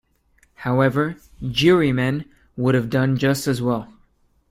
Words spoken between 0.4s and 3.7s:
However, ‘jurymen’ would have done just as